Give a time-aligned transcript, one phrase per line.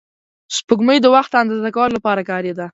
[0.55, 2.65] سپوږمۍ د وخت اندازه کولو لپاره کارېده